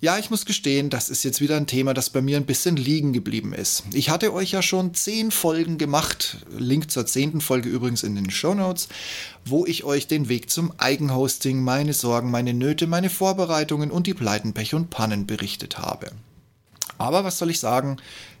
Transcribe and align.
Ja, 0.00 0.16
ich 0.16 0.30
muss 0.30 0.46
gestehen, 0.46 0.90
das 0.90 1.08
ist 1.08 1.24
jetzt 1.24 1.40
wieder 1.40 1.56
ein 1.56 1.66
Thema, 1.66 1.92
das 1.92 2.10
bei 2.10 2.22
mir 2.22 2.36
ein 2.36 2.46
bisschen 2.46 2.76
liegen 2.76 3.12
geblieben 3.12 3.52
ist. 3.52 3.82
Ich 3.92 4.10
hatte 4.10 4.32
euch 4.32 4.52
ja 4.52 4.62
schon 4.62 4.94
zehn 4.94 5.32
Folgen 5.32 5.76
gemacht, 5.76 6.36
Link 6.56 6.88
zur 6.92 7.04
zehnten 7.04 7.40
Folge 7.40 7.68
übrigens 7.68 8.04
in 8.04 8.14
den 8.14 8.30
Show 8.30 8.54
Notes, 8.54 8.86
wo 9.44 9.66
ich 9.66 9.82
euch 9.82 10.06
den 10.06 10.28
Weg 10.28 10.50
zum 10.50 10.72
Eigenhosting, 10.78 11.64
meine 11.64 11.94
Sorgen, 11.94 12.30
meine 12.30 12.54
Nöte, 12.54 12.86
meine 12.86 13.10
Vorbereitungen 13.10 13.90
und 13.90 14.06
die 14.06 14.14
Pleiten, 14.14 14.52
Pech 14.52 14.72
und 14.72 14.88
Pannen 14.88 15.26
berichtet 15.26 15.78
habe. 15.78 16.12
Aber 16.96 17.24
was 17.24 17.38
soll 17.38 17.50
ich 17.50 17.58
sagen? 17.58 17.96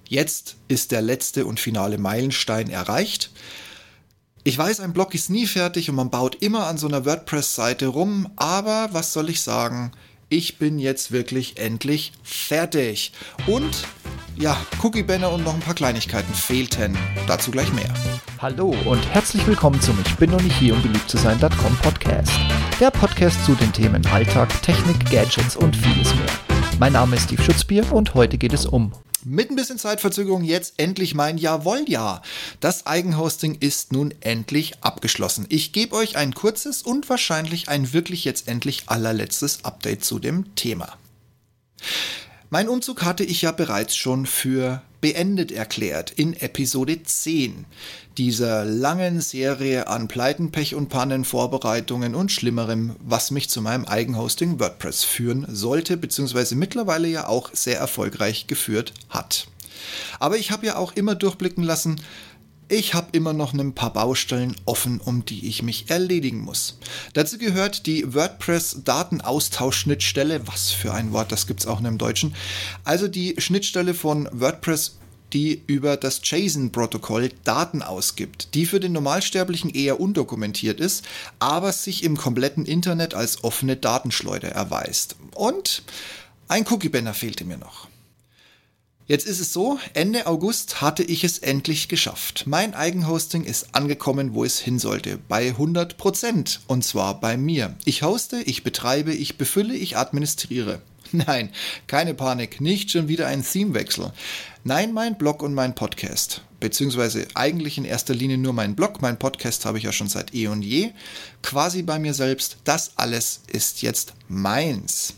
Jetzt 0.06 0.54
ist 0.68 0.92
der 0.92 1.02
letzte 1.02 1.44
und 1.44 1.58
finale 1.58 1.98
Meilenstein 1.98 2.70
erreicht. 2.70 3.32
Ich 4.44 4.56
weiß, 4.56 4.78
ein 4.78 4.92
Blog 4.92 5.12
ist 5.12 5.28
nie 5.28 5.48
fertig 5.48 5.90
und 5.90 5.96
man 5.96 6.10
baut 6.10 6.36
immer 6.36 6.68
an 6.68 6.78
so 6.78 6.86
einer 6.86 7.04
WordPress-Seite 7.04 7.88
rum, 7.88 8.30
aber 8.36 8.90
was 8.92 9.12
soll 9.12 9.28
ich 9.28 9.40
sagen? 9.40 9.90
Ich 10.30 10.58
bin 10.58 10.78
jetzt 10.78 11.10
wirklich 11.12 11.58
endlich 11.58 12.12
fertig. 12.22 13.12
Und 13.46 13.84
ja, 14.36 14.56
Cookie 14.82 15.02
Banner 15.02 15.32
und 15.32 15.44
noch 15.44 15.54
ein 15.54 15.60
paar 15.60 15.74
Kleinigkeiten 15.74 16.32
fehlten. 16.32 16.96
Dazu 17.26 17.50
gleich 17.50 17.72
mehr. 17.72 17.92
Hallo 18.38 18.74
und 18.84 19.04
herzlich 19.12 19.46
willkommen 19.46 19.80
zum 19.80 19.98
Ich 20.06 20.14
bin 20.16 20.30
noch 20.30 20.42
nicht 20.42 20.56
hier, 20.56 20.74
um 20.74 20.82
beliebt 20.82 21.08
zu 21.08 21.16
sein.com 21.16 21.76
Podcast. 21.82 22.32
Der 22.78 22.90
Podcast 22.90 23.44
zu 23.44 23.54
den 23.54 23.72
Themen 23.72 24.06
Alltag, 24.06 24.50
Technik, 24.62 25.10
Gadgets 25.10 25.56
und 25.56 25.74
vieles 25.74 26.14
mehr. 26.14 26.30
Mein 26.78 26.92
Name 26.92 27.16
ist 27.16 27.24
Steve 27.24 27.42
Schutzbier 27.42 27.90
und 27.90 28.14
heute 28.14 28.38
geht 28.38 28.52
es 28.52 28.66
um 28.66 28.92
mit 29.24 29.50
ein 29.50 29.56
bisschen 29.56 29.78
Zeitverzögerung 29.78 30.44
jetzt 30.44 30.74
endlich 30.76 31.14
mein 31.14 31.38
Jawohl-Ja. 31.38 32.22
Das 32.60 32.86
Eigenhosting 32.86 33.56
ist 33.60 33.92
nun 33.92 34.14
endlich 34.20 34.82
abgeschlossen. 34.82 35.46
Ich 35.48 35.72
gebe 35.72 35.96
euch 35.96 36.16
ein 36.16 36.34
kurzes 36.34 36.82
und 36.82 37.08
wahrscheinlich 37.08 37.68
ein 37.68 37.92
wirklich 37.92 38.24
jetzt 38.24 38.48
endlich 38.48 38.84
allerletztes 38.86 39.64
Update 39.64 40.04
zu 40.04 40.18
dem 40.18 40.54
Thema. 40.54 40.96
Mein 42.50 42.70
Umzug 42.70 43.02
hatte 43.02 43.24
ich 43.24 43.42
ja 43.42 43.52
bereits 43.52 43.94
schon 43.94 44.24
für 44.24 44.80
beendet 45.02 45.52
erklärt 45.52 46.12
in 46.12 46.32
Episode 46.32 47.02
10 47.02 47.66
dieser 48.16 48.64
langen 48.64 49.20
Serie 49.20 49.86
an 49.86 50.08
Pleiten, 50.08 50.50
Pech 50.50 50.74
und 50.74 50.88
Pannen, 50.88 51.26
Vorbereitungen 51.26 52.14
und 52.14 52.32
Schlimmerem, 52.32 52.96
was 53.00 53.30
mich 53.30 53.50
zu 53.50 53.60
meinem 53.60 53.84
Eigenhosting 53.84 54.58
WordPress 54.58 55.04
führen 55.04 55.46
sollte, 55.50 55.98
beziehungsweise 55.98 56.56
mittlerweile 56.56 57.08
ja 57.08 57.28
auch 57.28 57.50
sehr 57.52 57.78
erfolgreich 57.78 58.46
geführt 58.46 58.94
hat. 59.10 59.48
Aber 60.18 60.38
ich 60.38 60.50
habe 60.50 60.64
ja 60.64 60.76
auch 60.76 60.92
immer 60.96 61.14
durchblicken 61.14 61.64
lassen, 61.64 62.00
ich 62.68 62.94
habe 62.94 63.08
immer 63.12 63.32
noch 63.32 63.54
ein 63.54 63.74
paar 63.74 63.92
Baustellen 63.92 64.56
offen, 64.64 65.00
um 65.00 65.24
die 65.24 65.48
ich 65.48 65.62
mich 65.62 65.90
erledigen 65.90 66.40
muss. 66.40 66.78
Dazu 67.14 67.38
gehört 67.38 67.86
die 67.86 68.14
WordPress-Datenaustauschschnittstelle. 68.14 70.46
Was 70.46 70.70
für 70.70 70.92
ein 70.92 71.12
Wort, 71.12 71.32
das 71.32 71.46
gibt 71.46 71.60
es 71.60 71.66
auch 71.66 71.80
in 71.80 71.86
im 71.86 71.96
Deutschen. 71.98 72.34
Also 72.84 73.08
die 73.08 73.34
Schnittstelle 73.38 73.94
von 73.94 74.28
WordPress 74.32 74.98
die 75.32 75.62
über 75.66 75.96
das 75.96 76.20
JSON-Protokoll 76.24 77.30
Daten 77.44 77.82
ausgibt, 77.82 78.54
die 78.54 78.66
für 78.66 78.80
den 78.80 78.92
Normalsterblichen 78.92 79.70
eher 79.70 80.00
undokumentiert 80.00 80.80
ist, 80.80 81.04
aber 81.38 81.72
sich 81.72 82.02
im 82.02 82.16
kompletten 82.16 82.64
Internet 82.64 83.14
als 83.14 83.44
offene 83.44 83.76
Datenschleuder 83.76 84.48
erweist. 84.48 85.16
Und 85.34 85.82
ein 86.48 86.66
Cookie-Banner 86.66 87.14
fehlte 87.14 87.44
mir 87.44 87.58
noch. 87.58 87.88
Jetzt 89.08 89.26
ist 89.26 89.40
es 89.40 89.54
so, 89.54 89.78
Ende 89.94 90.26
August 90.26 90.82
hatte 90.82 91.02
ich 91.02 91.24
es 91.24 91.38
endlich 91.38 91.88
geschafft. 91.88 92.44
Mein 92.46 92.74
Eigenhosting 92.74 93.44
ist 93.44 93.74
angekommen, 93.74 94.34
wo 94.34 94.44
es 94.44 94.58
hin 94.58 94.78
sollte, 94.78 95.18
bei 95.28 95.48
100%. 95.52 96.58
Und 96.66 96.84
zwar 96.84 97.18
bei 97.18 97.38
mir. 97.38 97.74
Ich 97.86 98.02
hoste, 98.02 98.36
ich 98.42 98.64
betreibe, 98.64 99.14
ich 99.14 99.38
befülle, 99.38 99.74
ich 99.74 99.96
administriere. 99.96 100.82
Nein, 101.12 101.48
keine 101.86 102.12
Panik, 102.12 102.60
nicht 102.60 102.90
schon 102.90 103.08
wieder 103.08 103.28
ein 103.28 103.42
Themewechsel. 103.42 104.12
Nein, 104.62 104.92
mein 104.92 105.16
Blog 105.16 105.42
und 105.42 105.54
mein 105.54 105.74
Podcast. 105.74 106.42
Beziehungsweise 106.60 107.28
eigentlich 107.34 107.78
in 107.78 107.86
erster 107.86 108.14
Linie 108.14 108.36
nur 108.36 108.52
mein 108.52 108.76
Blog. 108.76 109.00
Mein 109.00 109.18
Podcast 109.18 109.64
habe 109.64 109.78
ich 109.78 109.84
ja 109.84 109.92
schon 109.92 110.10
seit 110.10 110.34
eh 110.34 110.48
und 110.48 110.60
je. 110.60 110.90
Quasi 111.42 111.80
bei 111.80 111.98
mir 111.98 112.12
selbst. 112.12 112.58
Das 112.64 112.92
alles 112.96 113.40
ist 113.50 113.80
jetzt 113.80 114.12
meins. 114.28 115.14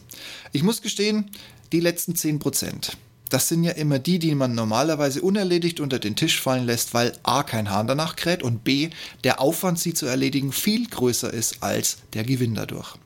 Ich 0.53 0.63
muss 0.63 0.81
gestehen, 0.81 1.33
die 1.73 1.81
letzten 1.81 2.13
10%. 2.13 2.93
Das 3.31 3.47
sind 3.47 3.63
ja 3.63 3.71
immer 3.73 4.01
die, 4.01 4.19
die 4.19 4.35
man 4.35 4.57
normalerweise 4.57 5.23
unerledigt 5.23 5.79
unter 5.79 6.01
den 6.01 6.17
Tisch 6.17 6.41
fallen 6.41 6.67
lässt, 6.67 6.95
weil 6.95 7.13
A 7.23 7.45
kein 7.45 7.71
Hahn 7.71 7.87
danach 7.87 8.17
kräht 8.17 8.43
und 8.43 8.65
B 8.65 8.91
der 9.23 9.41
Aufwand, 9.41 9.79
sie 9.79 9.95
zu 9.95 10.07
erledigen, 10.07 10.53
viel 10.53 10.89
größer 10.89 11.33
ist 11.33 11.63
als 11.63 11.99
der 12.13 12.25
Gewinn 12.25 12.57
dadurch. 12.57 12.97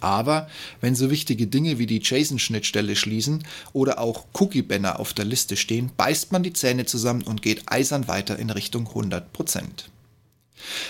Aber 0.00 0.48
wenn 0.80 0.94
so 0.94 1.10
wichtige 1.10 1.48
Dinge 1.48 1.78
wie 1.78 1.86
die 1.86 2.00
JSON-Schnittstelle 2.00 2.96
schließen 2.96 3.44
oder 3.74 3.98
auch 3.98 4.24
Cookie-Banner 4.32 4.98
auf 4.98 5.12
der 5.12 5.26
Liste 5.26 5.56
stehen, 5.56 5.90
beißt 5.96 6.32
man 6.32 6.42
die 6.42 6.52
Zähne 6.54 6.86
zusammen 6.86 7.22
und 7.22 7.42
geht 7.42 7.62
eisern 7.66 8.08
weiter 8.08 8.38
in 8.38 8.48
Richtung 8.48 8.88
100%. 8.88 9.22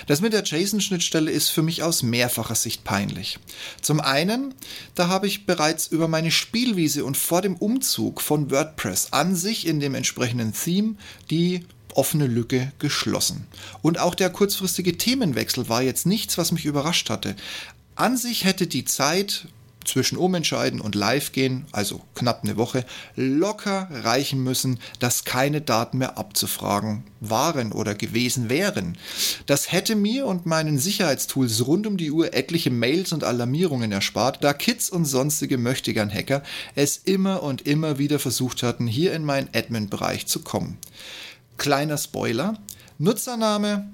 Das 0.07 0.21
mit 0.21 0.33
der 0.33 0.45
JSON-Schnittstelle 0.45 1.31
ist 1.31 1.49
für 1.51 1.63
mich 1.63 1.83
aus 1.83 2.03
mehrfacher 2.03 2.55
Sicht 2.55 2.85
peinlich. 2.85 3.39
Zum 3.81 4.01
einen, 4.01 4.55
da 4.95 5.09
habe 5.09 5.27
ich 5.27 5.47
bereits 5.47 5.87
über 5.87 6.09
meine 6.09 6.31
Spielwiese 6.31 7.05
und 7.05 7.17
vor 7.17 7.43
dem 7.43 7.57
Umzug 7.57 8.21
von 8.21 8.51
WordPress 8.51 9.13
an 9.13 9.35
sich 9.35 9.67
in 9.67 9.81
dem 9.81 9.95
entsprechenden 9.95 10.53
Theme 10.53 10.97
die 11.31 11.65
offene 11.95 12.27
Lücke 12.27 12.73
geschlossen. 12.79 13.47
Und 13.83 13.99
auch 13.99 14.15
der 14.15 14.31
kurzfristige 14.31 14.97
Themenwechsel 14.97 15.69
war 15.69 15.83
jetzt 15.83 16.07
nichts, 16.07 16.39
was 16.39 16.53
mich 16.53 16.65
überrascht 16.65 17.11
hatte. 17.11 17.35
An 17.97 18.17
sich 18.17 18.45
hätte 18.45 18.69
die 18.69 18.85
Zeit 18.85 19.49
zwischen 19.89 20.19
Umentscheiden 20.19 20.81
und 20.81 20.95
Live 20.95 21.33
gehen, 21.33 21.67
also 21.73 22.01
knapp 22.15 22.45
eine 22.45 22.57
Woche, 22.57 22.85
locker 23.17 23.89
reichen 23.91 24.43
müssen, 24.43 24.79
dass 25.01 25.25
keine 25.25 25.61
Daten 25.61 25.99
mehr 25.99 26.19
abzufragen 26.19 27.05
waren 27.21 27.73
oder 27.73 27.95
gewesen 27.95 28.49
wären. 28.49 28.97
Das 29.47 29.73
hätte 29.73 29.97
mir 29.97 30.27
und 30.27 30.47
meinen 30.47 30.79
Sicherheitstools 30.79 31.67
rund 31.67 31.87
um 31.87 31.97
die 31.97 32.11
Uhr 32.11 32.35
etliche 32.35 32.71
Mails 32.71 33.13
und 33.13 33.25
Alarmierungen 33.25 33.91
erspart, 33.91 34.45
da 34.45 34.53
Kids 34.53 34.91
und 34.91 35.05
sonstige 35.05 35.59
Möchtegern-Hacker 35.59 36.43
es 36.75 36.99
immer 36.99 37.43
und 37.43 37.63
immer 37.63 37.99
wieder 37.99 38.19
versucht 38.19 38.63
hatten, 38.63 38.87
hier 38.87 39.13
in 39.15 39.25
meinen 39.25 39.49
Admin-Bereich 39.53 40.27
zu 40.27 40.41
kommen. 40.41 40.79
Kleiner 41.57 41.99
Spoiler, 41.99 42.59
Nutzername 42.99 43.91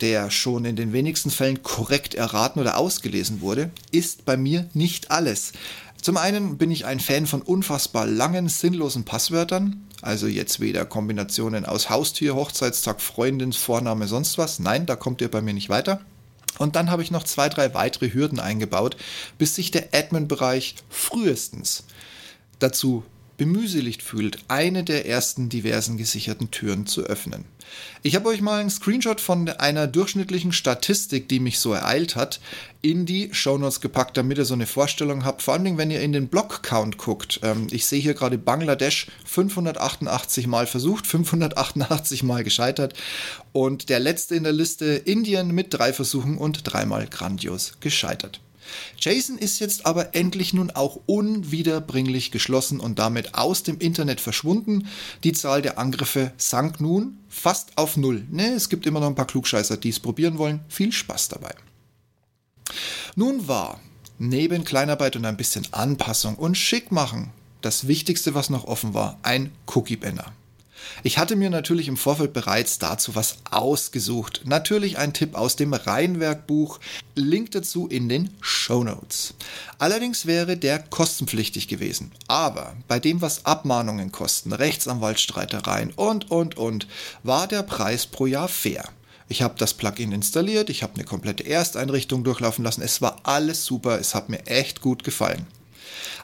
der 0.00 0.30
schon 0.30 0.64
in 0.64 0.76
den 0.76 0.92
wenigsten 0.92 1.30
Fällen 1.30 1.62
korrekt 1.62 2.14
erraten 2.14 2.60
oder 2.60 2.76
ausgelesen 2.76 3.40
wurde, 3.40 3.70
ist 3.90 4.24
bei 4.24 4.36
mir 4.36 4.68
nicht 4.74 5.10
alles. 5.10 5.52
Zum 6.00 6.16
einen 6.16 6.58
bin 6.58 6.70
ich 6.70 6.86
ein 6.86 7.00
Fan 7.00 7.26
von 7.26 7.42
unfassbar 7.42 8.06
langen, 8.06 8.48
sinnlosen 8.48 9.04
Passwörtern, 9.04 9.84
also 10.00 10.26
jetzt 10.26 10.60
weder 10.60 10.84
Kombinationen 10.84 11.64
aus 11.64 11.90
Haustier, 11.90 12.36
Hochzeitstag, 12.36 13.00
Freundin, 13.00 13.52
Vorname, 13.52 14.06
sonst 14.06 14.38
was. 14.38 14.60
Nein, 14.60 14.86
da 14.86 14.94
kommt 14.94 15.20
ihr 15.20 15.30
bei 15.30 15.42
mir 15.42 15.54
nicht 15.54 15.68
weiter. 15.68 16.00
Und 16.58 16.76
dann 16.76 16.90
habe 16.90 17.02
ich 17.02 17.10
noch 17.10 17.24
zwei, 17.24 17.48
drei 17.48 17.74
weitere 17.74 18.12
Hürden 18.12 18.40
eingebaut, 18.40 18.96
bis 19.38 19.54
sich 19.54 19.70
der 19.70 19.88
Admin-Bereich 19.92 20.76
frühestens 20.88 21.84
dazu 22.58 23.04
bemühseligt 23.38 24.02
fühlt, 24.02 24.38
eine 24.48 24.84
der 24.84 25.06
ersten 25.06 25.48
diversen 25.48 25.96
gesicherten 25.96 26.50
Türen 26.50 26.86
zu 26.86 27.04
öffnen. 27.04 27.46
Ich 28.02 28.14
habe 28.14 28.28
euch 28.28 28.40
mal 28.40 28.60
einen 28.60 28.70
Screenshot 28.70 29.20
von 29.20 29.48
einer 29.48 29.86
durchschnittlichen 29.86 30.52
Statistik, 30.52 31.28
die 31.28 31.40
mich 31.40 31.58
so 31.58 31.72
ereilt 31.72 32.16
hat, 32.16 32.40
in 32.80 33.06
die 33.06 33.30
Shownotes 33.32 33.80
gepackt, 33.80 34.16
damit 34.16 34.38
ihr 34.38 34.44
so 34.44 34.54
eine 34.54 34.66
Vorstellung 34.66 35.24
habt. 35.24 35.42
Vor 35.42 35.54
allem, 35.54 35.78
wenn 35.78 35.90
ihr 35.90 36.00
in 36.00 36.12
den 36.12 36.28
Block-Count 36.28 36.98
guckt. 36.98 37.40
Ähm, 37.42 37.66
ich 37.70 37.86
sehe 37.86 38.00
hier 38.00 38.14
gerade 38.14 38.38
Bangladesch 38.38 39.08
588 39.24 40.46
Mal 40.46 40.66
versucht, 40.66 41.06
588 41.06 42.22
Mal 42.22 42.44
gescheitert. 42.44 42.94
Und 43.52 43.88
der 43.88 44.00
letzte 44.00 44.34
in 44.34 44.44
der 44.44 44.52
Liste 44.52 44.86
Indien 44.86 45.50
mit 45.52 45.74
drei 45.74 45.92
Versuchen 45.92 46.38
und 46.38 46.60
dreimal 46.64 47.06
grandios 47.06 47.74
gescheitert. 47.80 48.40
Jason 48.98 49.38
ist 49.38 49.58
jetzt 49.58 49.86
aber 49.86 50.14
endlich 50.14 50.52
nun 50.52 50.70
auch 50.70 51.00
unwiederbringlich 51.06 52.30
geschlossen 52.30 52.80
und 52.80 52.98
damit 52.98 53.34
aus 53.34 53.62
dem 53.62 53.78
Internet 53.78 54.20
verschwunden. 54.20 54.88
Die 55.24 55.32
Zahl 55.32 55.62
der 55.62 55.78
Angriffe 55.78 56.32
sank 56.36 56.80
nun 56.80 57.18
fast 57.28 57.76
auf 57.76 57.96
Null. 57.96 58.24
Ne, 58.30 58.52
es 58.54 58.68
gibt 58.68 58.86
immer 58.86 59.00
noch 59.00 59.08
ein 59.08 59.14
paar 59.14 59.26
Klugscheißer, 59.26 59.76
die 59.76 59.90
es 59.90 60.00
probieren 60.00 60.38
wollen. 60.38 60.60
Viel 60.68 60.92
Spaß 60.92 61.28
dabei. 61.28 61.54
Nun 63.16 63.48
war 63.48 63.80
neben 64.18 64.64
Kleinarbeit 64.64 65.16
und 65.16 65.24
ein 65.24 65.36
bisschen 65.36 65.66
Anpassung 65.72 66.36
und 66.36 66.56
Schickmachen 66.56 67.30
das 67.60 67.88
Wichtigste, 67.88 68.34
was 68.34 68.50
noch 68.50 68.64
offen 68.64 68.94
war, 68.94 69.18
ein 69.22 69.52
Cookie-Banner. 69.66 70.32
Ich 71.02 71.18
hatte 71.18 71.36
mir 71.36 71.50
natürlich 71.50 71.88
im 71.88 71.96
Vorfeld 71.96 72.32
bereits 72.32 72.78
dazu 72.78 73.14
was 73.14 73.36
ausgesucht. 73.50 74.42
Natürlich 74.44 74.98
ein 74.98 75.12
Tipp 75.12 75.34
aus 75.34 75.56
dem 75.56 75.72
Reihenwerkbuch. 75.72 76.80
Link 77.14 77.52
dazu 77.52 77.86
in 77.86 78.08
den 78.08 78.30
Show 78.40 78.84
Notes. 78.84 79.34
Allerdings 79.78 80.26
wäre 80.26 80.56
der 80.56 80.78
kostenpflichtig 80.78 81.68
gewesen. 81.68 82.12
Aber 82.26 82.74
bei 82.88 82.98
dem, 82.98 83.20
was 83.20 83.44
Abmahnungen 83.46 84.12
kosten, 84.12 84.52
Rechtsanwaltsstreitereien 84.52 85.92
und, 85.94 86.30
und, 86.30 86.56
und, 86.56 86.86
war 87.22 87.46
der 87.46 87.62
Preis 87.62 88.06
pro 88.06 88.26
Jahr 88.26 88.48
fair. 88.48 88.84
Ich 89.28 89.42
habe 89.42 89.54
das 89.58 89.74
Plugin 89.74 90.12
installiert, 90.12 90.70
ich 90.70 90.82
habe 90.82 90.94
eine 90.94 91.04
komplette 91.04 91.44
Ersteinrichtung 91.44 92.24
durchlaufen 92.24 92.64
lassen. 92.64 92.80
Es 92.80 93.02
war 93.02 93.20
alles 93.24 93.64
super, 93.64 94.00
es 94.00 94.14
hat 94.14 94.30
mir 94.30 94.46
echt 94.46 94.80
gut 94.80 95.04
gefallen. 95.04 95.46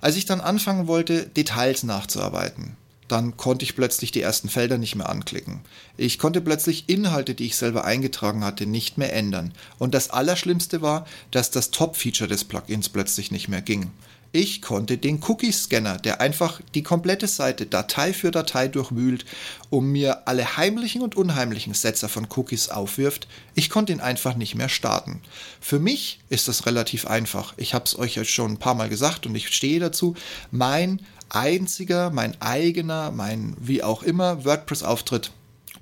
Als 0.00 0.16
ich 0.16 0.24
dann 0.24 0.40
anfangen 0.40 0.86
wollte, 0.86 1.26
Details 1.26 1.82
nachzuarbeiten, 1.82 2.76
dann 3.14 3.36
konnte 3.36 3.64
ich 3.64 3.76
plötzlich 3.76 4.10
die 4.10 4.22
ersten 4.22 4.48
Felder 4.48 4.76
nicht 4.76 4.96
mehr 4.96 5.08
anklicken. 5.08 5.60
Ich 5.96 6.18
konnte 6.18 6.40
plötzlich 6.40 6.88
Inhalte, 6.88 7.36
die 7.36 7.46
ich 7.46 7.54
selber 7.54 7.84
eingetragen 7.84 8.44
hatte, 8.44 8.66
nicht 8.66 8.98
mehr 8.98 9.12
ändern. 9.12 9.52
Und 9.78 9.94
das 9.94 10.10
Allerschlimmste 10.10 10.82
war, 10.82 11.06
dass 11.30 11.52
das 11.52 11.70
Top-Feature 11.70 12.26
des 12.26 12.42
Plugins 12.42 12.88
plötzlich 12.88 13.30
nicht 13.30 13.46
mehr 13.46 13.62
ging. 13.62 13.92
Ich 14.36 14.62
konnte 14.62 14.98
den 14.98 15.22
Cookie-Scanner, 15.22 15.96
der 15.98 16.20
einfach 16.20 16.60
die 16.74 16.82
komplette 16.82 17.28
Seite 17.28 17.66
Datei 17.66 18.12
für 18.12 18.32
Datei 18.32 18.66
durchwühlt, 18.66 19.24
um 19.70 19.92
mir 19.92 20.26
alle 20.26 20.56
heimlichen 20.56 21.02
und 21.02 21.14
unheimlichen 21.14 21.72
Setzer 21.72 22.08
von 22.08 22.26
Cookies 22.34 22.68
aufwirft, 22.68 23.28
ich 23.54 23.70
konnte 23.70 23.92
ihn 23.92 24.00
einfach 24.00 24.34
nicht 24.34 24.56
mehr 24.56 24.68
starten. 24.68 25.20
Für 25.60 25.78
mich 25.78 26.18
ist 26.30 26.48
das 26.48 26.66
relativ 26.66 27.06
einfach. 27.06 27.54
Ich 27.58 27.74
habe 27.74 27.84
es 27.84 27.96
euch 27.96 28.16
jetzt 28.16 28.32
schon 28.32 28.54
ein 28.54 28.58
paar 28.58 28.74
Mal 28.74 28.88
gesagt 28.88 29.24
und 29.24 29.36
ich 29.36 29.54
stehe 29.54 29.78
dazu. 29.78 30.16
Mein 30.50 31.00
einziger, 31.28 32.10
mein 32.10 32.34
eigener, 32.42 33.12
mein 33.12 33.56
wie 33.60 33.84
auch 33.84 34.02
immer 34.02 34.44
WordPress-Auftritt 34.44 35.30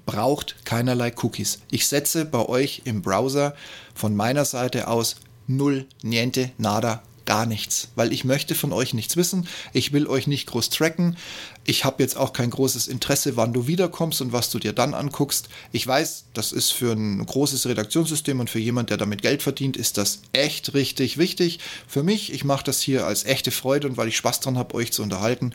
braucht 0.05 0.57
keinerlei 0.67 1.11
Cookies. 1.23 1.61
Ich 1.71 1.87
setze 1.87 2.27
bei 2.27 2.47
euch 2.47 2.83
im 2.85 3.01
Browser 3.01 3.55
von 3.95 4.15
meiner 4.15 4.45
Seite 4.45 4.89
aus 4.89 5.17
null, 5.47 5.87
niente, 6.03 6.51
nada 6.59 7.03
gar 7.33 7.47
nichts, 7.47 7.89
weil 7.95 8.13
ich 8.13 8.27
möchte 8.27 8.55
von 8.55 8.75
euch 8.75 8.93
nichts 8.93 9.17
wissen. 9.17 9.49
Ich 9.73 9.95
will 9.95 10.07
euch 10.07 10.27
nicht 10.27 10.47
groß 10.49 10.69
tracken. 10.69 11.17
Ich 11.65 11.87
habe 11.87 12.03
jetzt 12.03 12.15
auch 12.15 12.35
kein 12.35 12.51
großes 12.51 12.89
Interesse, 12.89 13.39
wann 13.39 13.55
du 13.55 13.67
wiederkommst 13.67 14.21
und 14.21 14.35
was 14.35 14.51
du 14.51 14.59
dir 14.59 14.75
dann 14.75 14.93
anguckst. 14.93 15.49
Ich 15.73 15.87
weiß, 15.87 16.27
das 16.35 16.53
ist 16.53 16.73
für 16.73 16.93
ein 16.93 17.25
großes 17.25 17.65
Redaktionssystem 17.65 18.39
und 18.39 18.51
für 18.51 18.59
jemand, 18.59 18.91
der 18.91 18.99
damit 18.99 19.23
Geld 19.23 19.43
verdient, 19.43 19.79
ist 19.79 19.97
das 19.97 20.21
echt 20.35 20.75
richtig 20.75 21.17
wichtig. 21.17 21.59
Für 21.89 22.03
mich, 22.03 22.35
ich 22.35 22.45
mache 22.45 22.65
das 22.65 22.83
hier 22.83 23.07
als 23.07 23.25
echte 23.25 23.51
Freude 23.51 23.89
und 23.89 23.97
weil 23.97 24.09
ich 24.09 24.19
Spaß 24.19 24.41
dran 24.41 24.59
habe, 24.59 24.75
euch 24.75 24.93
zu 24.93 25.03
unterhalten. 25.03 25.55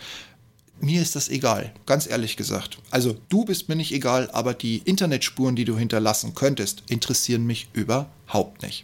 Mir 0.82 1.04
ist 1.04 1.16
das 1.16 1.30
egal, 1.30 1.76
ganz 1.86 2.08
ehrlich 2.08 2.38
gesagt. 2.38 2.80
Also 2.90 3.18
du 3.30 3.46
bist 3.46 3.70
mir 3.70 3.76
nicht 3.76 3.92
egal, 3.92 4.32
aber 4.32 4.56
die 4.56 4.80
Internetspuren, 4.80 5.56
die 5.56 5.66
du 5.66 5.78
hinterlassen 5.78 6.34
könntest, 6.34 6.82
interessieren 6.90 7.46
mich 7.46 7.68
überhaupt 7.74 8.64
nicht. 8.64 8.84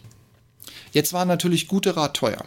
Jetzt 0.92 1.12
war 1.12 1.24
natürlich 1.24 1.66
gute 1.66 1.96
Rat 1.96 2.14
teuer 2.14 2.44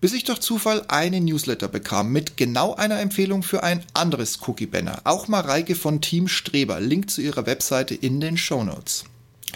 bis 0.00 0.12
ich 0.12 0.24
durch 0.24 0.40
Zufall 0.40 0.84
einen 0.88 1.24
Newsletter 1.24 1.68
bekam 1.68 2.10
mit 2.12 2.36
genau 2.36 2.74
einer 2.74 3.00
Empfehlung 3.00 3.42
für 3.42 3.62
ein 3.62 3.84
anderes 3.94 4.38
Cookie-Banner. 4.46 5.02
Auch 5.04 5.28
Mareike 5.28 5.74
von 5.74 6.00
Team 6.00 6.28
Streber, 6.28 6.80
Link 6.80 7.10
zu 7.10 7.20
ihrer 7.20 7.46
Webseite 7.46 7.94
in 7.94 8.20
den 8.20 8.36
Show 8.36 8.64
Notes. 8.64 9.04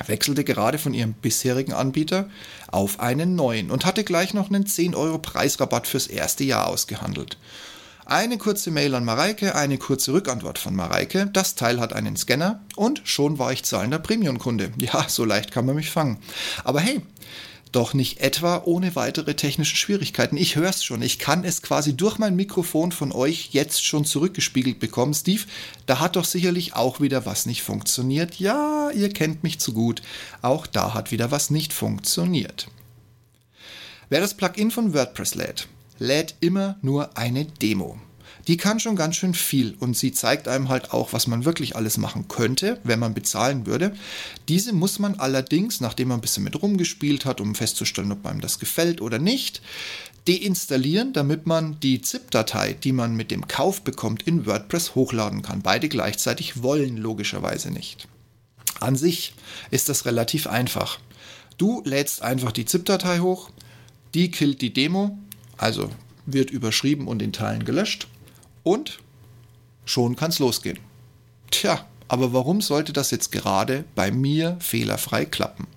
Wechselte 0.06 0.44
gerade 0.44 0.79
von 0.79 0.93
ihrem 0.93 1.12
bisherigen 1.12 1.73
Anbieter 1.73 2.29
auf 2.67 3.00
einen 3.00 3.37
neuen 3.37 3.70
und 3.70 3.85
hatte 3.85 4.05
gleich 4.05 4.35
noch 4.35 4.49
einen 4.49 4.67
10 4.67 4.94
Euro 4.94 5.19
Preisrabatt 5.19 5.87
fürs 5.87 6.08
erste 6.08 6.44
Jahr 6.44 6.67
ausgehandelt. 6.67 7.38
Eine 8.06 8.37
kurze 8.37 8.70
Mail 8.70 8.94
an 8.94 9.05
Mareike, 9.05 9.55
eine 9.55 9.79
kurze 9.79 10.12
Rückantwort 10.12 10.58
von 10.58 10.76
Mareike. 10.76 11.31
Das 11.32 11.55
Teil 11.55 11.81
hat 11.81 11.94
einen 11.94 12.17
Scanner 12.17 12.61
und 12.76 13.00
schon 13.05 13.38
war 13.38 13.50
ich 13.52 13.64
zahlender 13.64 13.99
Premium-Kunde. 13.99 14.73
Ja, 14.79 15.08
so 15.08 15.25
leicht 15.25 15.52
kann 15.52 15.64
man 15.64 15.76
mich 15.76 15.90
fangen. 15.90 16.19
Aber 16.64 16.81
hey, 16.81 17.00
doch 17.75 17.94
nicht 17.94 18.21
etwa 18.21 18.62
ohne 18.65 18.94
weitere 18.97 19.35
technische 19.35 19.76
Schwierigkeiten. 19.76 20.37
Ich 20.37 20.56
höre 20.56 20.71
es 20.71 20.85
schon, 20.85 21.03
ich 21.03 21.19
kann 21.19 21.44
es 21.44 21.62
quasi 21.62 21.97
durch 21.97 22.19
mein 22.19 22.37
Mikrofon 22.37 22.93
von 22.93 23.12
euch 23.12 23.50
jetzt 23.53 23.85
schon 23.85 24.05
zurückgespiegelt 24.05 24.79
bekommen. 24.79 25.15
Steve, 25.15 25.43
da 25.87 26.00
hat 26.00 26.17
doch 26.17 26.25
sicherlich 26.25 26.75
auch 26.75 27.00
wieder 27.00 27.26
was 27.26 27.47
nicht 27.47 27.62
funktioniert. 27.62 28.37
Ja, 28.38 28.91
ihr 28.91 29.12
kennt 29.12 29.43
mich 29.43 29.59
zu 29.59 29.73
gut. 29.73 30.03
Auch 30.43 30.67
da 30.67 30.94
hat 30.94 31.11
wieder 31.11 31.31
was 31.31 31.50
nicht 31.50 31.73
funktioniert. 31.73 32.69
Wer 34.09 34.21
das 34.21 34.35
Plugin 34.35 34.71
von 34.71 34.94
WordPress 34.94 35.35
lädt, 35.35 35.69
lädt 35.99 36.37
immer 36.41 36.76
nur 36.82 37.17
eine 37.17 37.44
Demo 37.44 37.99
die 38.46 38.56
kann 38.56 38.81
schon 38.81 38.96
ganz 38.96 39.17
schön 39.17 39.35
viel 39.35 39.75
und 39.81 39.96
sie 39.96 40.12
zeigt 40.12 40.49
einem 40.49 40.69
halt 40.69 40.93
auch, 40.93 41.12
was 41.12 41.26
man 41.26 41.44
wirklich 41.44 41.76
alles 41.76 41.96
machen 41.96 42.29
könnte, 42.29 42.79
wenn 42.85 42.99
man 42.99 43.14
bezahlen 43.14 43.67
würde. 43.67 43.94
Diese 44.49 44.73
muss 44.73 44.99
man 44.99 45.19
allerdings, 45.19 45.81
nachdem 45.81 46.08
man 46.08 46.19
ein 46.19 46.23
bisschen 46.23 46.44
mit 46.44 46.61
rumgespielt 46.61 47.25
hat, 47.25 47.41
um 47.41 47.55
festzustellen, 47.55 48.12
ob 48.12 48.26
einem 48.26 48.41
das 48.41 48.58
gefällt 48.58 49.00
oder 49.00 49.19
nicht, 49.19 49.62
deinstallieren, 50.29 51.12
damit 51.12 51.46
man 51.46 51.79
die 51.81 52.00
ZIP-Datei, 52.00 52.75
die 52.75 52.93
man 52.93 53.14
mit 53.14 53.31
dem 53.31 53.46
Kauf 53.46 53.82
bekommt, 53.82 54.23
in 54.23 54.47
WordPress 54.47 54.94
hochladen 54.94 55.43
kann. 55.43 55.62
Beide 55.62 55.88
gleichzeitig 55.88 56.62
wollen 56.62 56.97
logischerweise 56.97 57.70
nicht. 57.70 58.08
An 58.81 58.97
sich 58.97 59.35
ist 59.70 59.88
das 59.88 60.06
relativ 60.06 60.47
einfach. 60.47 60.99
Du 61.58 61.82
lädst 61.85 62.23
einfach 62.23 62.52
die 62.52 62.64
ZIP-Datei 62.64 63.20
hoch, 63.20 63.50
die 64.14 64.31
killt 64.31 64.61
die 64.61 64.73
Demo, 64.73 65.19
also 65.56 65.90
wird 66.26 66.50
überschrieben 66.50 67.06
und 67.06 67.23
in 67.23 67.32
Teilen 67.32 67.64
gelöscht. 67.64 68.08
Und 68.64 68.99
schon 69.84 70.16
kann 70.16 70.31
es 70.31 70.40
losgehen. 70.40 70.81
Tja, 71.52 71.87
aber 72.08 72.32
warum 72.32 72.61
sollte 72.61 72.93
das 72.93 73.12
jetzt 73.12 73.31
gerade 73.31 73.84
bei 73.94 74.11
mir 74.11 74.56
fehlerfrei 74.61 75.25
klappen? 75.25 75.69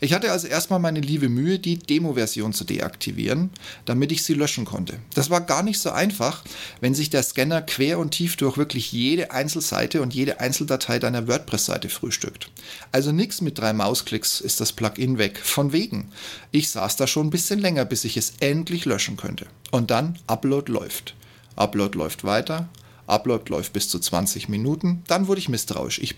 Ich 0.00 0.12
hatte 0.12 0.30
also 0.30 0.46
erstmal 0.46 0.78
meine 0.78 1.00
liebe 1.00 1.28
Mühe, 1.28 1.58
die 1.58 1.78
Demo-Version 1.78 2.52
zu 2.52 2.64
deaktivieren, 2.64 3.50
damit 3.84 4.12
ich 4.12 4.22
sie 4.22 4.34
löschen 4.34 4.64
konnte. 4.64 5.00
Das 5.14 5.30
war 5.30 5.40
gar 5.40 5.62
nicht 5.62 5.80
so 5.80 5.90
einfach, 5.90 6.44
wenn 6.80 6.94
sich 6.94 7.10
der 7.10 7.22
Scanner 7.22 7.62
quer 7.62 7.98
und 7.98 8.12
tief 8.12 8.36
durch 8.36 8.56
wirklich 8.56 8.92
jede 8.92 9.32
Einzelseite 9.32 10.00
und 10.00 10.14
jede 10.14 10.40
Einzeldatei 10.40 10.98
deiner 10.98 11.26
WordPress-Seite 11.26 11.88
frühstückt. 11.88 12.50
Also 12.92 13.10
nichts 13.10 13.40
mit 13.40 13.58
drei 13.58 13.72
Mausklicks 13.72 14.40
ist 14.40 14.60
das 14.60 14.72
Plugin 14.72 15.18
weg. 15.18 15.38
Von 15.42 15.72
wegen. 15.72 16.12
Ich 16.52 16.70
saß 16.70 16.96
da 16.96 17.06
schon 17.06 17.26
ein 17.26 17.30
bisschen 17.30 17.58
länger, 17.58 17.84
bis 17.84 18.04
ich 18.04 18.16
es 18.16 18.34
endlich 18.40 18.84
löschen 18.84 19.16
könnte. 19.16 19.46
Und 19.72 19.90
dann 19.90 20.18
Upload 20.28 20.70
läuft. 20.70 21.14
Upload 21.58 21.98
läuft 21.98 22.24
weiter. 22.24 22.68
Upload 23.06 23.50
läuft 23.50 23.72
bis 23.72 23.88
zu 23.88 23.98
20 23.98 24.48
Minuten. 24.48 25.02
Dann 25.06 25.26
wurde 25.26 25.40
ich 25.40 25.48
misstrauisch. 25.48 25.98
Ich, 25.98 26.14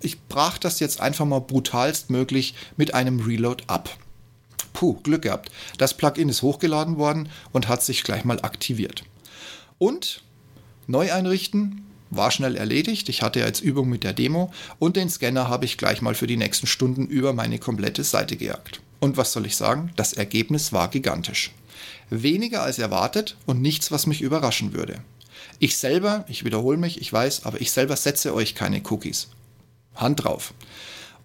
ich 0.00 0.20
brach 0.22 0.58
das 0.58 0.80
jetzt 0.80 1.00
einfach 1.00 1.24
mal 1.24 1.40
brutalst 1.40 2.10
möglich 2.10 2.54
mit 2.76 2.94
einem 2.94 3.20
Reload 3.20 3.64
ab. 3.66 3.96
Puh, 4.72 4.94
Glück 5.02 5.22
gehabt. 5.22 5.50
Das 5.78 5.96
Plugin 5.96 6.28
ist 6.28 6.42
hochgeladen 6.42 6.98
worden 6.98 7.28
und 7.52 7.68
hat 7.68 7.82
sich 7.82 8.02
gleich 8.02 8.24
mal 8.24 8.40
aktiviert. 8.40 9.04
Und 9.78 10.22
neu 10.86 11.12
einrichten 11.12 11.84
war 12.10 12.30
schnell 12.30 12.56
erledigt. 12.56 13.08
Ich 13.08 13.22
hatte 13.22 13.40
ja 13.40 13.46
jetzt 13.46 13.60
Übung 13.60 13.88
mit 13.88 14.04
der 14.04 14.12
Demo 14.12 14.52
und 14.78 14.96
den 14.96 15.08
Scanner 15.08 15.48
habe 15.48 15.64
ich 15.64 15.78
gleich 15.78 16.02
mal 16.02 16.14
für 16.14 16.26
die 16.26 16.36
nächsten 16.36 16.66
Stunden 16.66 17.06
über 17.06 17.32
meine 17.32 17.58
komplette 17.58 18.04
Seite 18.04 18.36
gejagt. 18.36 18.80
Und 19.00 19.16
was 19.16 19.32
soll 19.32 19.46
ich 19.46 19.56
sagen? 19.56 19.92
Das 19.96 20.12
Ergebnis 20.12 20.72
war 20.72 20.88
gigantisch. 20.88 21.52
Weniger 22.10 22.62
als 22.62 22.78
erwartet 22.78 23.36
und 23.46 23.62
nichts, 23.62 23.90
was 23.90 24.06
mich 24.06 24.20
überraschen 24.20 24.72
würde. 24.72 24.98
Ich 25.58 25.76
selber, 25.76 26.24
ich 26.28 26.44
wiederhole 26.44 26.76
mich, 26.76 27.00
ich 27.00 27.12
weiß, 27.12 27.44
aber 27.44 27.60
ich 27.60 27.70
selber 27.70 27.96
setze 27.96 28.34
euch 28.34 28.54
keine 28.54 28.82
Cookies. 28.88 29.28
Hand 29.94 30.24
drauf. 30.24 30.52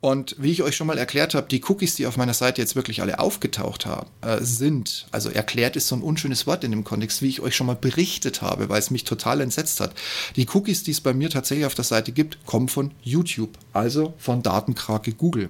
Und 0.02 0.38
wie 0.40 0.52
ich 0.52 0.64
euch 0.64 0.78
schon 0.78 0.88
mal 0.88 0.98
erklärt 0.98 1.34
habe, 1.34 1.50
die 1.50 1.62
Cookies, 1.68 1.96
die 1.96 2.08
auf 2.08 2.16
meiner 2.16 2.34
Seite 2.34 2.62
jetzt 2.62 2.78
wirklich 2.78 3.02
alle 3.02 3.20
aufgetaucht 3.20 3.86
haben, 3.86 4.08
äh, 4.22 4.38
sind, 4.42 5.08
also 5.12 5.30
erklärt 5.30 5.76
ist 5.76 5.88
so 5.88 5.96
ein 5.96 6.02
unschönes 6.02 6.48
Wort 6.48 6.64
in 6.64 6.72
dem 6.72 6.86
Kontext, 6.86 7.22
wie 7.22 7.28
ich 7.28 7.42
euch 7.42 7.54
schon 7.54 7.68
mal 7.68 7.76
berichtet 7.76 8.42
habe, 8.42 8.70
weil 8.70 8.80
es 8.80 8.92
mich 8.92 9.04
total 9.04 9.42
entsetzt 9.42 9.82
hat. 9.82 9.94
Die 10.38 10.48
Cookies, 10.54 10.84
die 10.84 10.92
es 10.92 11.02
bei 11.02 11.14
mir 11.14 11.30
tatsächlich 11.30 11.66
auf 11.66 11.76
der 11.76 11.84
Seite 11.84 12.14
gibt, 12.14 12.46
kommen 12.46 12.70
von 12.70 12.92
YouTube, 13.02 13.58
also 13.74 14.14
von 14.18 14.42
Datenkrake 14.42 15.12
Google. 15.12 15.50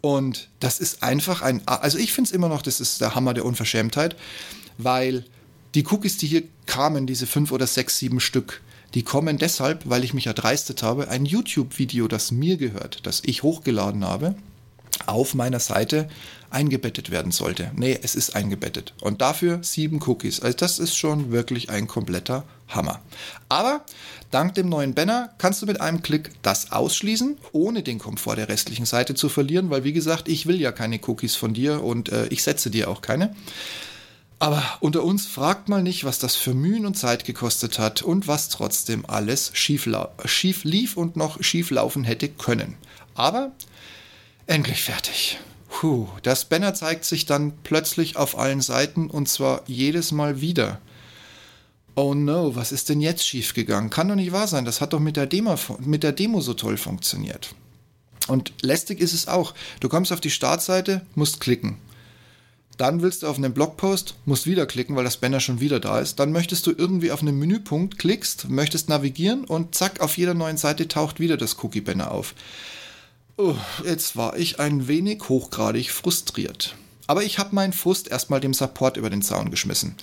Und 0.00 0.48
das 0.60 0.78
ist 0.78 1.02
einfach 1.02 1.42
ein, 1.42 1.66
also 1.66 1.98
ich 1.98 2.12
finde 2.12 2.28
es 2.28 2.32
immer 2.32 2.48
noch, 2.48 2.62
das 2.62 2.80
ist 2.80 3.00
der 3.00 3.14
Hammer 3.14 3.34
der 3.34 3.44
Unverschämtheit, 3.44 4.16
weil 4.76 5.24
die 5.74 5.84
Cookies, 5.86 6.16
die 6.16 6.26
hier 6.26 6.42
kamen, 6.66 7.06
diese 7.06 7.26
fünf 7.26 7.52
oder 7.52 7.66
sechs, 7.66 7.98
sieben 7.98 8.20
Stück, 8.20 8.62
die 8.94 9.02
kommen 9.02 9.38
deshalb, 9.38 9.88
weil 9.88 10.04
ich 10.04 10.14
mich 10.14 10.26
erdreistet 10.26 10.82
habe, 10.82 11.08
ein 11.08 11.26
YouTube-Video, 11.26 12.08
das 12.08 12.30
mir 12.30 12.56
gehört, 12.56 13.06
das 13.06 13.22
ich 13.24 13.42
hochgeladen 13.42 14.04
habe, 14.04 14.34
auf 15.08 15.34
meiner 15.34 15.60
Seite 15.60 16.08
eingebettet 16.50 17.10
werden 17.10 17.32
sollte. 17.32 17.70
Nee, 17.74 17.98
es 18.02 18.14
ist 18.14 18.34
eingebettet. 18.34 18.94
Und 19.00 19.20
dafür 19.20 19.60
sieben 19.62 20.00
Cookies. 20.06 20.40
Also 20.40 20.56
das 20.56 20.78
ist 20.78 20.96
schon 20.96 21.30
wirklich 21.30 21.70
ein 21.70 21.86
kompletter 21.86 22.44
Hammer. 22.68 23.00
Aber 23.48 23.82
dank 24.30 24.54
dem 24.54 24.68
neuen 24.68 24.94
Banner 24.94 25.30
kannst 25.38 25.62
du 25.62 25.66
mit 25.66 25.80
einem 25.80 26.02
Klick 26.02 26.30
das 26.42 26.72
ausschließen, 26.72 27.38
ohne 27.52 27.82
den 27.82 27.98
Komfort 27.98 28.36
der 28.36 28.48
restlichen 28.48 28.86
Seite 28.86 29.14
zu 29.14 29.28
verlieren, 29.28 29.70
weil 29.70 29.84
wie 29.84 29.92
gesagt, 29.92 30.28
ich 30.28 30.46
will 30.46 30.60
ja 30.60 30.72
keine 30.72 31.00
Cookies 31.06 31.36
von 31.36 31.54
dir 31.54 31.82
und 31.82 32.10
äh, 32.10 32.26
ich 32.28 32.42
setze 32.42 32.70
dir 32.70 32.90
auch 32.90 33.02
keine. 33.02 33.34
Aber 34.40 34.62
unter 34.80 35.02
uns 35.02 35.26
fragt 35.26 35.68
mal 35.68 35.82
nicht, 35.82 36.04
was 36.04 36.20
das 36.20 36.36
für 36.36 36.54
Mühen 36.54 36.86
und 36.86 36.96
Zeit 36.96 37.24
gekostet 37.24 37.78
hat 37.80 38.02
und 38.02 38.28
was 38.28 38.48
trotzdem 38.48 39.04
alles 39.06 39.50
schief, 39.54 39.88
schief 40.24 40.64
lief 40.64 40.96
und 40.96 41.16
noch 41.16 41.42
schief 41.42 41.70
laufen 41.70 42.04
hätte 42.04 42.28
können. 42.28 42.76
Aber 43.14 43.50
endlich 44.48 44.82
fertig. 44.82 45.38
Puh, 45.68 46.08
das 46.22 46.46
Banner 46.46 46.74
zeigt 46.74 47.04
sich 47.04 47.24
dann 47.24 47.52
plötzlich 47.62 48.16
auf 48.16 48.36
allen 48.36 48.60
Seiten 48.60 49.08
und 49.08 49.28
zwar 49.28 49.62
jedes 49.66 50.10
Mal 50.10 50.40
wieder. 50.40 50.80
Oh 51.94 52.14
no, 52.14 52.56
was 52.56 52.72
ist 52.72 52.88
denn 52.88 53.00
jetzt 53.00 53.26
schiefgegangen? 53.26 53.90
Kann 53.90 54.08
doch 54.08 54.14
nicht 54.14 54.32
wahr 54.32 54.48
sein, 54.48 54.64
das 54.64 54.80
hat 54.80 54.92
doch 54.92 55.00
mit 55.00 55.16
der, 55.16 55.26
Demo, 55.26 55.56
mit 55.80 56.02
der 56.02 56.12
Demo 56.12 56.40
so 56.40 56.54
toll 56.54 56.76
funktioniert. 56.76 57.54
Und 58.26 58.52
lästig 58.62 59.00
ist 59.00 59.14
es 59.14 59.28
auch. 59.28 59.54
Du 59.80 59.88
kommst 59.88 60.12
auf 60.12 60.20
die 60.20 60.30
Startseite, 60.30 61.02
musst 61.14 61.40
klicken. 61.40 61.76
Dann 62.76 63.02
willst 63.02 63.22
du 63.22 63.26
auf 63.26 63.36
einen 63.36 63.54
Blogpost, 63.54 64.14
musst 64.24 64.46
wieder 64.46 64.66
klicken, 64.66 64.94
weil 64.94 65.04
das 65.04 65.16
Banner 65.16 65.40
schon 65.40 65.60
wieder 65.60 65.80
da 65.80 65.98
ist. 65.98 66.20
Dann 66.20 66.30
möchtest 66.30 66.66
du 66.66 66.72
irgendwie 66.76 67.10
auf 67.10 67.22
einen 67.22 67.38
Menüpunkt, 67.38 67.98
klickst, 67.98 68.48
möchtest 68.48 68.88
navigieren 68.88 69.44
und 69.44 69.74
zack, 69.74 70.00
auf 70.00 70.16
jeder 70.16 70.34
neuen 70.34 70.56
Seite 70.56 70.86
taucht 70.86 71.18
wieder 71.18 71.36
das 71.36 71.62
Cookie-Banner 71.62 72.12
auf. 72.12 72.34
Jetzt 73.84 74.16
war 74.16 74.36
ich 74.36 74.58
ein 74.58 74.88
wenig 74.88 75.28
hochgradig 75.28 75.90
frustriert. 75.90 76.74
Aber 77.06 77.22
ich 77.22 77.38
habe 77.38 77.54
meinen 77.54 77.72
Frust 77.72 78.08
erstmal 78.08 78.40
dem 78.40 78.52
Support 78.52 78.96
über 78.96 79.10
den 79.10 79.22
Zaun 79.22 79.50
geschmissen. 79.50 79.94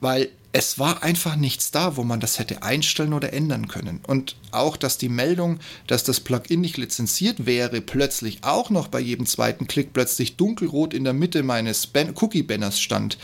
Weil 0.00 0.30
es 0.52 0.78
war 0.78 1.02
einfach 1.02 1.36
nichts 1.36 1.70
da, 1.70 1.98
wo 1.98 2.02
man 2.02 2.18
das 2.18 2.38
hätte 2.38 2.62
einstellen 2.62 3.12
oder 3.12 3.34
ändern 3.34 3.68
können. 3.68 4.00
Und 4.06 4.36
auch, 4.52 4.78
dass 4.78 4.96
die 4.96 5.10
Meldung, 5.10 5.60
dass 5.86 6.02
das 6.02 6.20
Plugin 6.20 6.62
nicht 6.62 6.78
lizenziert 6.78 7.44
wäre, 7.44 7.82
plötzlich 7.82 8.42
auch 8.42 8.70
noch 8.70 8.88
bei 8.88 9.00
jedem 9.00 9.26
zweiten 9.26 9.66
Klick 9.66 9.92
plötzlich 9.92 10.36
dunkelrot 10.36 10.94
in 10.94 11.04
der 11.04 11.12
Mitte 11.12 11.42
meines 11.42 11.90
Cookie-Banners 11.94 12.80
stand. 12.80 13.18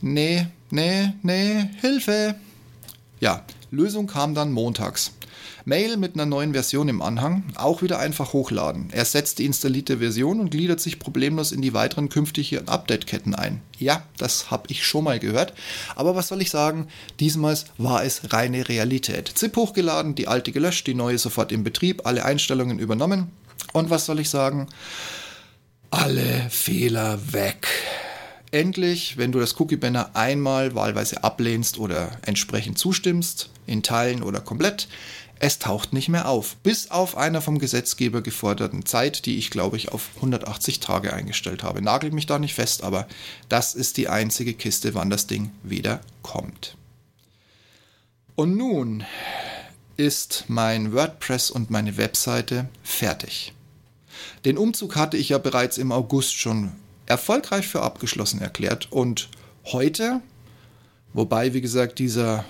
Nee, 0.00 0.46
nee, 0.70 1.12
nee, 1.22 1.68
Hilfe! 1.82 2.34
Ja, 3.20 3.44
Lösung 3.70 4.06
kam 4.06 4.34
dann 4.34 4.50
montags. 4.50 5.12
Mail 5.64 5.96
mit 5.96 6.14
einer 6.14 6.26
neuen 6.26 6.52
Version 6.52 6.88
im 6.88 7.02
Anhang, 7.02 7.44
auch 7.56 7.82
wieder 7.82 7.98
einfach 7.98 8.32
hochladen. 8.32 8.90
Ersetzt 8.90 9.38
die 9.38 9.44
installierte 9.44 9.98
Version 9.98 10.40
und 10.40 10.50
gliedert 10.50 10.80
sich 10.80 10.98
problemlos 10.98 11.52
in 11.52 11.62
die 11.62 11.74
weiteren 11.74 12.08
künftigen 12.08 12.68
Update-Ketten 12.68 13.34
ein. 13.34 13.60
Ja, 13.78 14.02
das 14.16 14.50
habe 14.50 14.64
ich 14.68 14.84
schon 14.84 15.04
mal 15.04 15.18
gehört, 15.18 15.54
aber 15.96 16.14
was 16.14 16.28
soll 16.28 16.42
ich 16.42 16.50
sagen, 16.50 16.88
diesmal 17.18 17.58
war 17.78 18.04
es 18.04 18.32
reine 18.32 18.68
Realität. 18.68 19.30
ZIP 19.34 19.56
hochgeladen, 19.56 20.14
die 20.14 20.28
alte 20.28 20.52
gelöscht, 20.52 20.86
die 20.86 20.94
neue 20.94 21.18
sofort 21.18 21.52
im 21.52 21.64
Betrieb, 21.64 22.06
alle 22.06 22.24
Einstellungen 22.24 22.78
übernommen 22.78 23.30
und 23.72 23.90
was 23.90 24.06
soll 24.06 24.20
ich 24.20 24.30
sagen? 24.30 24.68
Alle 25.90 26.48
Fehler 26.50 27.32
weg 27.32 27.66
endlich, 28.52 29.16
wenn 29.16 29.32
du 29.32 29.38
das 29.38 29.58
Cookie-Banner 29.60 30.10
einmal 30.14 30.74
wahlweise 30.74 31.22
ablehnst 31.22 31.78
oder 31.78 32.10
entsprechend 32.26 32.78
zustimmst, 32.78 33.50
in 33.66 33.82
Teilen 33.82 34.22
oder 34.22 34.40
komplett, 34.40 34.88
es 35.42 35.58
taucht 35.58 35.94
nicht 35.94 36.10
mehr 36.10 36.28
auf, 36.28 36.56
bis 36.56 36.90
auf 36.90 37.16
einer 37.16 37.40
vom 37.40 37.58
Gesetzgeber 37.58 38.20
geforderten 38.20 38.84
Zeit, 38.84 39.24
die 39.24 39.38
ich 39.38 39.50
glaube 39.50 39.78
ich 39.78 39.90
auf 39.90 40.10
180 40.16 40.80
Tage 40.80 41.14
eingestellt 41.14 41.62
habe. 41.62 41.80
Nagelt 41.80 42.12
mich 42.12 42.26
da 42.26 42.38
nicht 42.38 42.54
fest, 42.54 42.84
aber 42.84 43.08
das 43.48 43.74
ist 43.74 43.96
die 43.96 44.08
einzige 44.08 44.52
Kiste, 44.52 44.94
wann 44.94 45.08
das 45.08 45.26
Ding 45.26 45.50
wieder 45.62 46.02
kommt. 46.22 46.76
Und 48.34 48.56
nun 48.58 49.04
ist 49.96 50.44
mein 50.48 50.92
WordPress 50.92 51.50
und 51.50 51.70
meine 51.70 51.96
Webseite 51.96 52.68
fertig. 52.82 53.54
Den 54.44 54.58
Umzug 54.58 54.94
hatte 54.94 55.16
ich 55.16 55.30
ja 55.30 55.38
bereits 55.38 55.78
im 55.78 55.90
August 55.90 56.34
schon 56.34 56.72
erfolgreich 57.06 57.66
für 57.66 57.80
abgeschlossen 57.80 58.42
erklärt 58.42 58.92
und 58.92 59.30
heute, 59.64 60.20
wobei 61.14 61.54
wie 61.54 61.62
gesagt 61.62 61.98
dieser 61.98 62.44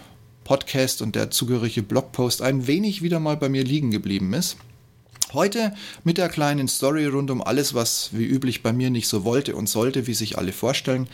Podcast 0.44 1.02
und 1.02 1.14
der 1.14 1.30
zugehörige 1.30 1.82
Blogpost 1.82 2.42
ein 2.42 2.66
wenig 2.66 3.02
wieder 3.02 3.20
mal 3.20 3.37
bei 3.37 3.49
mir 3.49 3.64
liegen 3.64 3.90
geblieben 3.90 4.32
ist. 4.32 4.56
Heute 5.32 5.73
mit 6.02 6.18
der 6.18 6.28
kleinen 6.28 6.66
Story 6.66 7.06
rund 7.06 7.30
um 7.30 7.40
alles, 7.40 7.73
was 7.73 8.11
wie 8.12 8.25
üblich 8.25 8.64
bei 8.64 8.73
mir 8.73 8.90
nicht 8.90 9.06
so 9.06 9.25
wollte 9.25 9.54
und 9.54 9.68
sollte, 9.68 10.09
wie 10.09 10.14
sich 10.14 10.38
alle 10.38 10.52
vorstellen, 10.52 11.09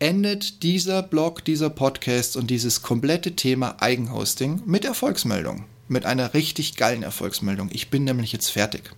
endet 0.00 0.62
dieser 0.62 1.02
Blog, 1.02 1.44
dieser 1.44 1.70
Podcast 1.70 2.36
und 2.36 2.50
dieses 2.50 2.82
komplette 2.82 3.36
Thema 3.36 3.76
Eigenhosting 3.80 4.62
mit 4.66 4.84
Erfolgsmeldung. 4.84 5.64
Mit 5.88 6.04
einer 6.04 6.34
richtig 6.34 6.76
geilen 6.76 7.02
Erfolgsmeldung. 7.02 7.70
Ich 7.72 7.88
bin 7.88 8.04
nämlich 8.04 8.32
jetzt 8.32 8.50
fertig. 8.50 8.90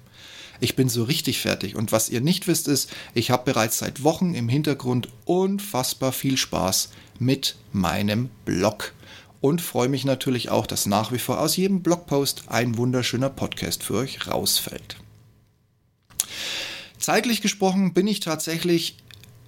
Ich 0.58 0.74
bin 0.74 0.88
so 0.88 1.04
richtig 1.04 1.38
fertig 1.38 1.76
und 1.76 1.92
was 1.92 2.08
ihr 2.08 2.20
nicht 2.20 2.48
wisst 2.48 2.66
ist, 2.66 2.90
ich 3.14 3.30
habe 3.30 3.44
bereits 3.44 3.78
seit 3.78 4.02
Wochen 4.02 4.34
im 4.34 4.48
Hintergrund 4.48 5.08
unfassbar 5.26 6.12
viel 6.12 6.36
Spaß 6.36 6.88
mit 7.18 7.56
meinem 7.72 8.30
Blog 8.44 8.94
und 9.40 9.60
freue 9.60 9.88
mich 9.88 10.04
natürlich 10.04 10.50
auch, 10.50 10.66
dass 10.66 10.86
nach 10.86 11.12
wie 11.12 11.18
vor 11.18 11.40
aus 11.40 11.56
jedem 11.56 11.82
Blogpost 11.82 12.44
ein 12.48 12.76
wunderschöner 12.76 13.30
Podcast 13.30 13.82
für 13.82 13.94
euch 13.94 14.26
rausfällt. 14.26 14.96
Zeitlich 16.98 17.42
gesprochen 17.42 17.92
bin 17.94 18.06
ich 18.06 18.20
tatsächlich 18.20 18.96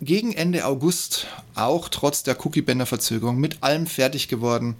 gegen 0.00 0.32
Ende 0.32 0.64
August, 0.64 1.26
auch 1.54 1.88
trotz 1.88 2.22
der 2.22 2.44
Cookie-Banner-Verzögerung, 2.44 3.38
mit 3.38 3.62
allem 3.62 3.86
fertig 3.86 4.28
geworden 4.28 4.76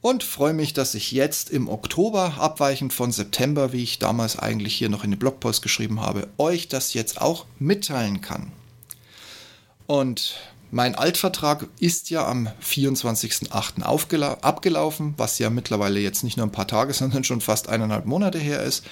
und 0.00 0.24
freue 0.24 0.54
mich, 0.54 0.72
dass 0.72 0.94
ich 0.94 1.12
jetzt 1.12 1.50
im 1.50 1.68
Oktober, 1.68 2.34
abweichend 2.38 2.92
von 2.92 3.12
September, 3.12 3.72
wie 3.72 3.82
ich 3.82 3.98
damals 3.98 4.38
eigentlich 4.38 4.74
hier 4.74 4.88
noch 4.88 5.04
in 5.04 5.10
den 5.10 5.18
Blogpost 5.18 5.62
geschrieben 5.62 6.00
habe, 6.00 6.28
euch 6.38 6.68
das 6.68 6.94
jetzt 6.94 7.20
auch 7.20 7.44
mitteilen 7.58 8.20
kann. 8.20 8.50
Und 9.86 10.36
mein 10.70 10.94
Altvertrag 10.94 11.66
ist 11.78 12.10
ja 12.10 12.26
am 12.26 12.48
24.08. 12.64 13.82
abgelaufen, 14.42 15.14
was 15.16 15.38
ja 15.38 15.50
mittlerweile 15.50 16.00
jetzt 16.00 16.22
nicht 16.22 16.36
nur 16.36 16.46
ein 16.46 16.52
paar 16.52 16.68
Tage, 16.68 16.92
sondern 16.94 17.24
schon 17.24 17.40
fast 17.40 17.68
eineinhalb 17.68 18.06
Monate 18.06 18.38
her 18.38 18.62
ist. 18.62 18.84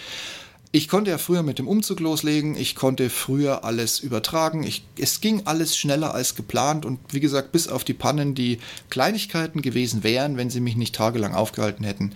Ich 0.71 0.89
konnte 0.89 1.11
ja 1.11 1.17
früher 1.17 1.43
mit 1.43 1.59
dem 1.59 1.67
Umzug 1.67 2.01
loslegen, 2.01 2.55
ich 2.55 2.75
konnte 2.75 3.09
früher 3.09 3.65
alles 3.65 4.01
übertragen, 4.01 4.65
ich, 4.65 4.85
es 4.99 5.23
ging 5.23 5.43
alles 5.47 5.79
schneller 5.79 6.13
als 6.13 6.35
geplant 6.35 6.85
und 6.85 6.99
wie 7.11 7.21
gesagt, 7.21 7.53
bis 7.53 7.69
auf 7.69 7.85
die 7.85 7.95
Pannen, 7.95 8.35
die 8.35 8.59
Kleinigkeiten 8.91 9.63
gewesen 9.63 10.05
wären, 10.05 10.37
wenn 10.37 10.51
sie 10.51 10.61
mich 10.61 10.77
nicht 10.77 10.95
tagelang 10.95 11.35
aufgehalten 11.35 11.85
hätten. 11.85 12.13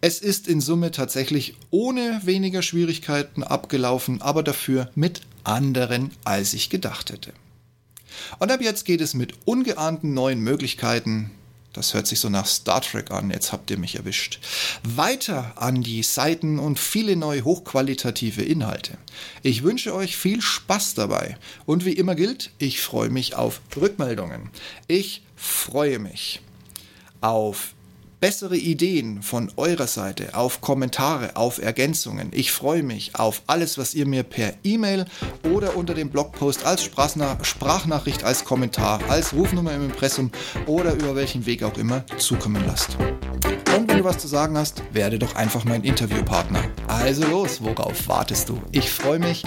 Es 0.00 0.18
ist 0.18 0.48
in 0.48 0.60
Summe 0.60 0.90
tatsächlich 0.90 1.54
ohne 1.70 2.22
weniger 2.24 2.62
Schwierigkeiten 2.62 3.44
abgelaufen, 3.44 4.20
aber 4.20 4.42
dafür 4.42 4.90
mit 4.96 5.20
anderen, 5.44 6.10
als 6.24 6.54
ich 6.54 6.70
gedacht 6.70 7.12
hätte. 7.12 7.32
Und 8.38 8.50
ab 8.50 8.60
jetzt 8.60 8.84
geht 8.84 9.00
es 9.00 9.14
mit 9.14 9.34
ungeahnten 9.44 10.14
neuen 10.14 10.40
Möglichkeiten, 10.40 11.30
das 11.72 11.94
hört 11.94 12.08
sich 12.08 12.18
so 12.18 12.28
nach 12.28 12.46
Star 12.46 12.80
Trek 12.80 13.12
an, 13.12 13.30
jetzt 13.30 13.52
habt 13.52 13.70
ihr 13.70 13.78
mich 13.78 13.94
erwischt. 13.94 14.40
Weiter 14.82 15.52
an 15.56 15.82
die 15.82 16.02
Seiten 16.02 16.58
und 16.58 16.80
viele 16.80 17.14
neue 17.14 17.44
hochqualitative 17.44 18.42
Inhalte. 18.42 18.98
Ich 19.42 19.62
wünsche 19.62 19.94
euch 19.94 20.16
viel 20.16 20.42
Spaß 20.42 20.94
dabei. 20.94 21.38
Und 21.66 21.84
wie 21.84 21.92
immer 21.92 22.16
gilt, 22.16 22.50
ich 22.58 22.80
freue 22.80 23.10
mich 23.10 23.36
auf 23.36 23.60
Rückmeldungen. 23.76 24.50
Ich 24.88 25.22
freue 25.36 26.00
mich 26.00 26.40
auf 27.20 27.74
bessere 28.20 28.56
Ideen 28.56 29.22
von 29.22 29.50
eurer 29.56 29.86
Seite, 29.86 30.34
auf 30.34 30.60
Kommentare, 30.60 31.36
auf 31.36 31.60
Ergänzungen. 31.60 32.28
Ich 32.32 32.52
freue 32.52 32.82
mich 32.82 33.14
auf 33.14 33.42
alles, 33.46 33.78
was 33.78 33.94
ihr 33.94 34.06
mir 34.06 34.22
per 34.22 34.52
E-Mail 34.62 35.06
oder 35.42 35.76
unter 35.76 35.94
dem 35.94 36.10
Blogpost 36.10 36.66
als 36.66 36.84
Sprachnachricht, 36.84 38.22
als 38.22 38.44
Kommentar, 38.44 39.00
als 39.08 39.32
Rufnummer 39.32 39.72
im 39.72 39.86
Impressum 39.86 40.30
oder 40.66 40.92
über 40.92 41.16
welchen 41.16 41.46
Weg 41.46 41.62
auch 41.62 41.78
immer 41.78 42.04
zukommen 42.18 42.62
lasst. 42.66 42.98
Und 43.76 43.88
wenn 43.88 43.98
du 43.98 44.04
was 44.04 44.18
zu 44.18 44.28
sagen 44.28 44.58
hast, 44.58 44.82
werde 44.92 45.18
doch 45.18 45.34
einfach 45.36 45.64
mein 45.64 45.82
Interviewpartner. 45.82 46.64
Also 46.88 47.26
los, 47.26 47.62
worauf 47.62 48.06
wartest 48.08 48.48
du? 48.48 48.60
Ich 48.72 48.90
freue 48.90 49.18
mich 49.18 49.44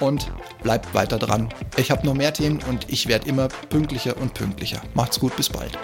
und 0.00 0.32
bleibt 0.62 0.92
weiter 0.94 1.18
dran. 1.18 1.48
Ich 1.76 1.90
habe 1.92 2.04
noch 2.04 2.14
mehr 2.14 2.32
Themen 2.32 2.60
und 2.68 2.90
ich 2.90 3.06
werde 3.06 3.28
immer 3.28 3.48
pünktlicher 3.68 4.16
und 4.16 4.34
pünktlicher. 4.34 4.82
Macht's 4.94 5.20
gut, 5.20 5.36
bis 5.36 5.48
bald. 5.48 5.78